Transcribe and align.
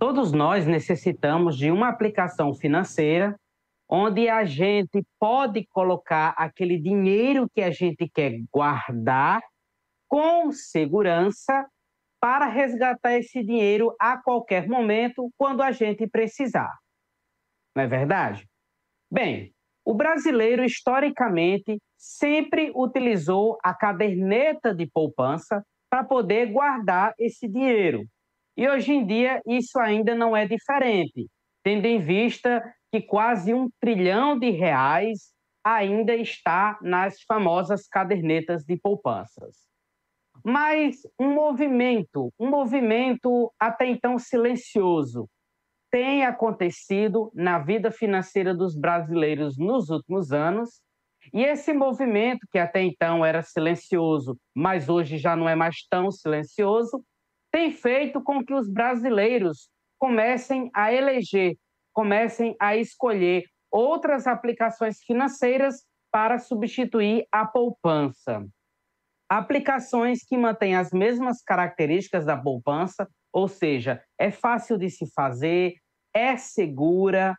Todos 0.00 0.32
nós 0.32 0.66
necessitamos 0.66 1.58
de 1.58 1.70
uma 1.70 1.90
aplicação 1.90 2.54
financeira 2.54 3.38
onde 3.86 4.30
a 4.30 4.46
gente 4.46 5.04
pode 5.18 5.66
colocar 5.66 6.30
aquele 6.38 6.80
dinheiro 6.80 7.46
que 7.54 7.60
a 7.60 7.70
gente 7.70 8.08
quer 8.08 8.40
guardar 8.50 9.42
com 10.08 10.50
segurança 10.52 11.68
para 12.18 12.46
resgatar 12.46 13.18
esse 13.18 13.44
dinheiro 13.44 13.94
a 14.00 14.16
qualquer 14.16 14.66
momento 14.66 15.30
quando 15.36 15.60
a 15.60 15.70
gente 15.70 16.06
precisar. 16.06 16.74
Não 17.76 17.82
é 17.82 17.86
verdade? 17.86 18.48
Bem, 19.12 19.52
o 19.84 19.92
brasileiro 19.92 20.64
historicamente 20.64 21.78
sempre 21.98 22.72
utilizou 22.74 23.58
a 23.62 23.74
caderneta 23.74 24.74
de 24.74 24.86
poupança 24.86 25.62
para 25.90 26.02
poder 26.02 26.46
guardar 26.46 27.12
esse 27.18 27.46
dinheiro. 27.46 28.08
E 28.56 28.68
hoje 28.68 28.92
em 28.92 29.06
dia 29.06 29.40
isso 29.46 29.78
ainda 29.78 30.14
não 30.14 30.36
é 30.36 30.46
diferente, 30.46 31.26
tendo 31.62 31.86
em 31.86 32.00
vista 32.00 32.62
que 32.92 33.00
quase 33.00 33.54
um 33.54 33.68
trilhão 33.80 34.38
de 34.38 34.50
reais 34.50 35.32
ainda 35.64 36.14
está 36.14 36.78
nas 36.82 37.22
famosas 37.22 37.86
cadernetas 37.86 38.64
de 38.64 38.76
poupanças. 38.76 39.56
Mas 40.44 40.96
um 41.18 41.34
movimento, 41.34 42.32
um 42.38 42.48
movimento 42.48 43.52
até 43.58 43.86
então 43.86 44.18
silencioso, 44.18 45.28
tem 45.90 46.24
acontecido 46.24 47.30
na 47.34 47.58
vida 47.58 47.90
financeira 47.90 48.54
dos 48.54 48.76
brasileiros 48.76 49.58
nos 49.58 49.90
últimos 49.90 50.32
anos. 50.32 50.80
E 51.34 51.44
esse 51.44 51.72
movimento, 51.72 52.46
que 52.50 52.58
até 52.58 52.80
então 52.80 53.24
era 53.24 53.42
silencioso, 53.42 54.38
mas 54.54 54.88
hoje 54.88 55.18
já 55.18 55.36
não 55.36 55.48
é 55.48 55.54
mais 55.54 55.84
tão 55.90 56.10
silencioso, 56.10 57.04
tem 57.50 57.70
feito 57.70 58.22
com 58.22 58.44
que 58.44 58.54
os 58.54 58.70
brasileiros 58.70 59.68
comecem 59.98 60.70
a 60.74 60.92
eleger, 60.92 61.56
comecem 61.92 62.56
a 62.60 62.76
escolher 62.76 63.44
outras 63.70 64.26
aplicações 64.26 64.98
financeiras 65.00 65.84
para 66.10 66.38
substituir 66.38 67.26
a 67.30 67.46
poupança. 67.46 68.44
Aplicações 69.28 70.24
que 70.24 70.36
mantêm 70.36 70.74
as 70.74 70.90
mesmas 70.90 71.42
características 71.42 72.24
da 72.24 72.36
poupança, 72.36 73.08
ou 73.32 73.46
seja, 73.46 74.02
é 74.18 74.30
fácil 74.30 74.76
de 74.76 74.90
se 74.90 75.06
fazer, 75.12 75.74
é 76.12 76.36
segura, 76.36 77.36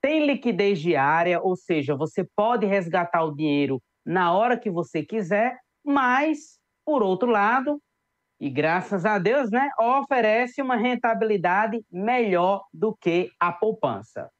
tem 0.00 0.24
liquidez 0.24 0.80
diária, 0.80 1.40
ou 1.40 1.56
seja, 1.56 1.94
você 1.94 2.26
pode 2.34 2.64
resgatar 2.64 3.24
o 3.24 3.34
dinheiro 3.34 3.82
na 4.04 4.32
hora 4.32 4.58
que 4.58 4.70
você 4.70 5.02
quiser, 5.02 5.58
mas, 5.84 6.58
por 6.86 7.02
outro 7.02 7.28
lado, 7.28 7.78
e 8.38 8.50
graças 8.50 9.06
a 9.06 9.18
Deus, 9.18 9.50
né, 9.50 9.68
oferece 9.78 10.60
uma 10.60 10.76
rentabilidade 10.76 11.82
melhor 11.90 12.64
do 12.72 12.94
que 12.94 13.30
a 13.40 13.50
poupança. 13.50 14.30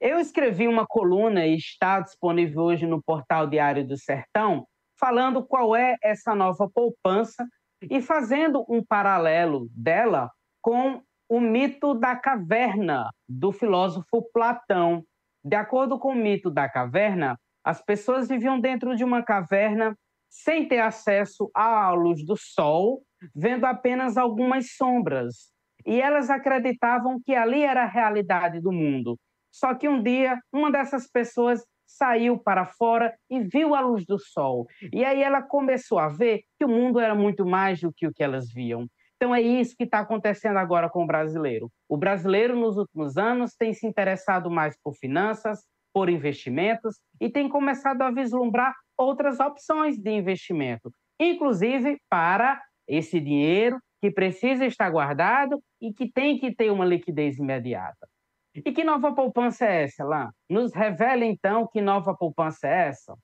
Eu 0.00 0.20
escrevi 0.20 0.68
uma 0.68 0.86
coluna 0.86 1.46
e 1.46 1.56
está 1.56 2.00
disponível 2.00 2.62
hoje 2.62 2.86
no 2.86 3.02
portal 3.02 3.46
Diário 3.46 3.86
do 3.86 3.96
Sertão, 3.96 4.66
falando 4.98 5.44
qual 5.44 5.74
é 5.74 5.96
essa 6.02 6.34
nova 6.34 6.68
poupança 6.72 7.46
e 7.82 8.00
fazendo 8.00 8.64
um 8.68 8.84
paralelo 8.84 9.68
dela 9.70 10.30
com 10.60 11.02
o 11.28 11.40
mito 11.40 11.94
da 11.94 12.14
caverna 12.14 13.10
do 13.28 13.52
filósofo 13.52 14.22
Platão. 14.32 15.02
De 15.44 15.56
acordo 15.56 15.98
com 15.98 16.12
o 16.12 16.16
mito 16.16 16.50
da 16.50 16.68
caverna, 16.68 17.38
as 17.64 17.82
pessoas 17.82 18.28
viviam 18.28 18.60
dentro 18.60 18.94
de 18.94 19.04
uma 19.04 19.22
caverna 19.22 19.96
sem 20.28 20.68
ter 20.68 20.80
acesso 20.80 21.50
à 21.54 21.90
luz 21.90 22.24
do 22.24 22.36
sol, 22.36 23.02
vendo 23.34 23.64
apenas 23.64 24.16
algumas 24.16 24.76
sombras. 24.76 25.50
E 25.86 26.00
elas 26.00 26.30
acreditavam 26.30 27.20
que 27.24 27.34
ali 27.34 27.62
era 27.62 27.84
a 27.84 27.88
realidade 27.88 28.60
do 28.60 28.72
mundo. 28.72 29.18
Só 29.50 29.74
que 29.74 29.88
um 29.88 30.02
dia, 30.02 30.38
uma 30.52 30.70
dessas 30.70 31.10
pessoas 31.10 31.64
saiu 31.86 32.38
para 32.38 32.66
fora 32.66 33.16
e 33.30 33.40
viu 33.40 33.74
a 33.74 33.80
luz 33.80 34.04
do 34.04 34.18
sol. 34.18 34.66
E 34.92 35.04
aí 35.04 35.22
ela 35.22 35.40
começou 35.40 35.98
a 35.98 36.08
ver 36.08 36.42
que 36.58 36.64
o 36.64 36.68
mundo 36.68 37.00
era 37.00 37.14
muito 37.14 37.46
mais 37.46 37.80
do 37.80 37.92
que 37.92 38.06
o 38.06 38.12
que 38.12 38.22
elas 38.22 38.52
viam. 38.52 38.86
Então 39.16 39.34
é 39.34 39.40
isso 39.40 39.74
que 39.76 39.84
está 39.84 39.98
acontecendo 39.98 40.58
agora 40.58 40.88
com 40.88 41.02
o 41.02 41.06
brasileiro. 41.06 41.72
O 41.88 41.96
brasileiro, 41.96 42.54
nos 42.54 42.76
últimos 42.76 43.16
anos, 43.16 43.54
tem 43.56 43.72
se 43.72 43.86
interessado 43.86 44.48
mais 44.48 44.76
por 44.80 44.94
finanças, 44.94 45.64
por 45.98 46.08
investimentos 46.08 47.00
e 47.20 47.28
tem 47.28 47.48
começado 47.48 48.02
a 48.02 48.10
vislumbrar 48.12 48.72
outras 48.96 49.40
opções 49.40 49.98
de 49.98 50.12
investimento, 50.12 50.92
inclusive 51.18 51.98
para 52.08 52.62
esse 52.86 53.18
dinheiro 53.18 53.80
que 54.00 54.08
precisa 54.08 54.64
estar 54.64 54.88
guardado 54.90 55.60
e 55.82 55.92
que 55.92 56.08
tem 56.08 56.38
que 56.38 56.54
ter 56.54 56.70
uma 56.70 56.84
liquidez 56.84 57.38
imediata. 57.38 58.08
E 58.54 58.70
que 58.70 58.84
nova 58.84 59.12
poupança 59.12 59.66
é 59.66 59.82
essa, 59.82 60.04
lá? 60.04 60.30
Nos 60.48 60.72
revela 60.72 61.24
então 61.24 61.66
que 61.66 61.80
nova 61.80 62.14
poupança 62.14 62.68
é 62.68 62.90
essa? 62.90 63.16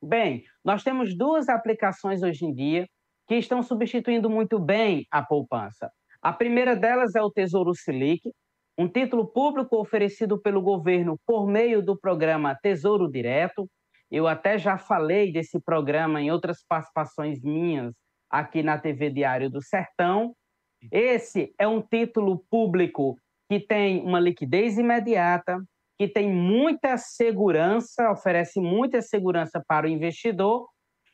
Bem, 0.00 0.44
nós 0.64 0.84
temos 0.84 1.18
duas 1.18 1.48
aplicações 1.48 2.22
hoje 2.22 2.44
em 2.44 2.54
dia 2.54 2.86
que 3.26 3.34
estão 3.34 3.64
substituindo 3.64 4.30
muito 4.30 4.60
bem 4.60 5.04
a 5.10 5.24
poupança. 5.24 5.90
A 6.22 6.32
primeira 6.32 6.76
delas 6.76 7.16
é 7.16 7.20
o 7.20 7.32
Tesouro 7.32 7.74
Selic, 7.74 8.30
um 8.82 8.88
título 8.88 9.28
público 9.28 9.76
oferecido 9.76 10.40
pelo 10.40 10.60
governo 10.60 11.16
por 11.24 11.46
meio 11.46 11.80
do 11.80 11.96
programa 11.96 12.58
Tesouro 12.60 13.08
Direto. 13.08 13.70
Eu 14.10 14.26
até 14.26 14.58
já 14.58 14.76
falei 14.76 15.32
desse 15.32 15.60
programa 15.60 16.20
em 16.20 16.32
outras 16.32 16.64
participações 16.68 17.40
minhas 17.40 17.94
aqui 18.28 18.60
na 18.60 18.76
TV 18.76 19.08
Diário 19.08 19.48
do 19.48 19.62
Sertão. 19.62 20.34
Esse 20.90 21.54
é 21.56 21.66
um 21.66 21.80
título 21.80 22.44
público 22.50 23.16
que 23.48 23.60
tem 23.60 24.02
uma 24.02 24.18
liquidez 24.18 24.76
imediata, 24.76 25.62
que 25.96 26.08
tem 26.08 26.28
muita 26.28 26.96
segurança, 26.96 28.10
oferece 28.10 28.60
muita 28.60 29.00
segurança 29.00 29.62
para 29.64 29.86
o 29.86 29.90
investidor 29.90 30.66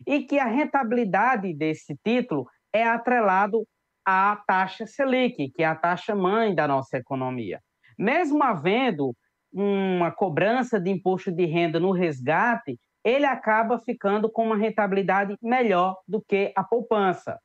e 0.06 0.22
que 0.22 0.38
a 0.38 0.46
rentabilidade 0.46 1.52
desse 1.52 1.94
título 2.02 2.46
é 2.72 2.82
atrelado 2.82 3.62
à 4.10 4.42
taxa 4.46 4.86
Selic, 4.86 5.50
que 5.50 5.62
é 5.62 5.66
a 5.66 5.74
taxa 5.74 6.14
mãe 6.14 6.54
da 6.54 6.66
nossa 6.66 6.96
economia. 6.96 7.60
Mesmo 7.98 8.42
havendo 8.42 9.14
uma 9.52 10.10
cobrança 10.10 10.80
de 10.80 10.90
imposto 10.90 11.30
de 11.30 11.44
renda 11.44 11.78
no 11.78 11.90
resgate, 11.90 12.80
ele 13.04 13.26
acaba 13.26 13.78
ficando 13.78 14.30
com 14.32 14.46
uma 14.46 14.56
rentabilidade 14.56 15.36
melhor 15.42 15.94
do 16.08 16.22
que 16.22 16.54
a 16.56 16.64
poupança. 16.64 17.38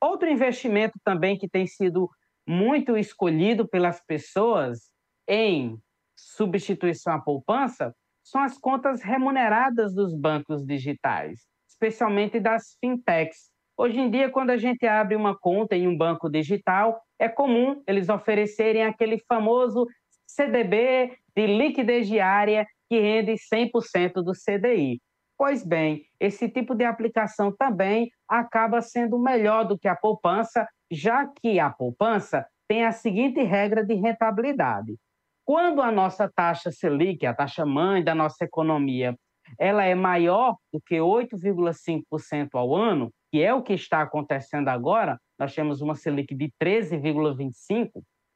Outro 0.00 0.30
investimento 0.30 0.96
também 1.02 1.36
que 1.36 1.48
tem 1.48 1.66
sido 1.66 2.08
muito 2.46 2.96
escolhido 2.96 3.66
pelas 3.66 4.00
pessoas 4.06 4.92
em 5.26 5.76
substituição 6.16 7.14
à 7.14 7.20
poupança 7.20 7.92
são 8.22 8.40
as 8.40 8.56
contas 8.56 9.02
remuneradas 9.02 9.92
dos 9.92 10.14
bancos 10.14 10.64
digitais, 10.64 11.40
especialmente 11.68 12.38
das 12.38 12.76
fintechs. 12.80 13.50
Hoje 13.78 14.00
em 14.00 14.10
dia, 14.10 14.30
quando 14.30 14.50
a 14.50 14.56
gente 14.56 14.86
abre 14.86 15.14
uma 15.14 15.36
conta 15.38 15.76
em 15.76 15.86
um 15.86 15.96
banco 15.96 16.30
digital, 16.30 16.98
é 17.18 17.28
comum 17.28 17.82
eles 17.86 18.08
oferecerem 18.08 18.82
aquele 18.82 19.18
famoso 19.28 19.86
CDB 20.26 21.16
de 21.36 21.46
liquidez 21.46 22.08
diária 22.08 22.66
que 22.88 22.98
rende 22.98 23.34
100% 23.34 24.22
do 24.22 24.32
CDI. 24.32 24.98
Pois 25.36 25.62
bem, 25.62 26.06
esse 26.18 26.48
tipo 26.48 26.74
de 26.74 26.84
aplicação 26.84 27.54
também 27.54 28.10
acaba 28.26 28.80
sendo 28.80 29.18
melhor 29.18 29.64
do 29.64 29.78
que 29.78 29.88
a 29.88 29.94
poupança, 29.94 30.66
já 30.90 31.26
que 31.26 31.60
a 31.60 31.68
poupança 31.68 32.46
tem 32.66 32.86
a 32.86 32.92
seguinte 32.92 33.42
regra 33.42 33.84
de 33.84 33.94
rentabilidade. 33.94 34.96
Quando 35.44 35.82
a 35.82 35.92
nossa 35.92 36.30
taxa 36.34 36.72
Selic, 36.72 37.26
a 37.26 37.34
taxa 37.34 37.66
mãe 37.66 38.02
da 38.02 38.14
nossa 38.14 38.44
economia, 38.44 39.14
ela 39.58 39.84
é 39.84 39.94
maior 39.94 40.56
do 40.72 40.80
que 40.80 40.96
8,5% 40.96 42.48
ao 42.54 42.74
ano, 42.74 43.10
que 43.30 43.42
é 43.42 43.52
o 43.52 43.62
que 43.62 43.74
está 43.74 44.02
acontecendo 44.02 44.68
agora, 44.68 45.18
nós 45.38 45.54
temos 45.54 45.80
uma 45.80 45.94
Selic 45.94 46.34
de 46.34 46.50
13,25%. 46.62 47.90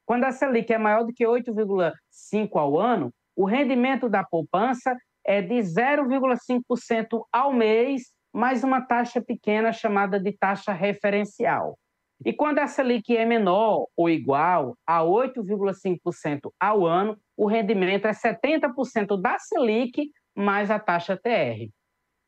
Quando 0.04 0.25
a 0.25 0.32
Selic 0.32 0.72
é 0.72 0.78
maior 0.78 1.04
do 1.04 1.12
que 1.12 1.25
8,5% 1.25 2.51
ao 2.54 2.78
ano, 2.78 3.10
o 3.36 3.45
rendimento 3.45 4.09
da 4.09 4.24
poupança 4.24 4.97
é 5.24 5.41
de 5.41 5.54
0,5% 5.54 7.24
ao 7.33 7.53
mês, 7.53 8.03
mais 8.33 8.65
uma 8.65 8.80
taxa 8.80 9.21
pequena 9.21 9.72
chamada 9.72 10.18
de 10.18 10.33
taxa 10.33 10.72
referencial. 10.72 11.77
E 12.24 12.33
quando 12.34 12.59
a 12.59 12.66
Selic 12.66 13.16
é 13.16 13.24
menor 13.24 13.86
ou 13.97 14.10
igual 14.10 14.77
a 14.86 15.01
8,5% 15.01 16.51
ao 16.60 16.84
ano, 16.84 17.16
o 17.34 17.47
rendimento 17.47 18.06
é 18.06 18.13
70% 18.13 19.18
da 19.18 19.39
Selic 19.39 20.10
mais 20.36 20.71
a 20.71 20.78
taxa 20.78 21.16
TR. 21.16 21.68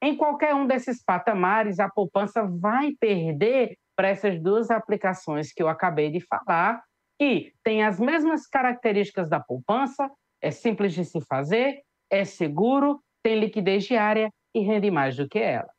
Em 0.03 0.17
qualquer 0.17 0.55
um 0.55 0.67
desses 0.67 1.03
patamares, 1.03 1.79
a 1.79 1.89
poupança 1.89 2.43
vai 2.45 2.93
perder 2.99 3.77
para 3.97 4.09
essas 4.09 4.41
duas 4.41 4.71
aplicações 4.71 5.53
que 5.53 5.63
eu 5.63 5.69
acabei 5.69 6.11
de 6.11 6.21
falar, 6.21 6.83
que 7.21 7.53
têm 7.63 7.85
as 7.85 8.01
mesmas 8.01 8.47
características 8.47 9.29
da 9.29 9.39
poupança, 9.39 10.11
é 10.41 10.51
simples 10.51 10.93
de 10.93 11.05
se 11.05 11.21
fazer, 11.27 11.83
é 12.11 12.25
seguro, 12.25 13.01
tem 13.23 13.39
liquidez 13.39 13.85
diária 13.85 14.29
e 14.55 14.61
rende 14.61 14.91
mais 14.91 15.17
do 15.17 15.29
que 15.29 15.39
ela. 15.39 15.71